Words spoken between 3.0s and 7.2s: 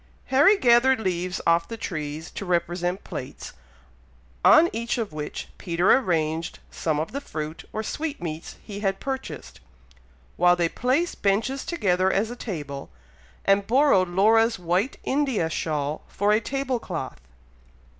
plates, on each of which Peter arranged some of